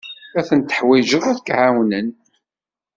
Ad 0.39 0.45
ten-teḥwijeḍ 0.47 1.23
ad 1.31 1.39
k-ɛawnen. 1.45 2.07